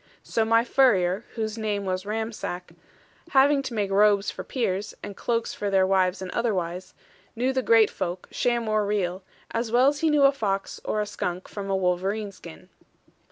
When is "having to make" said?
3.33-3.91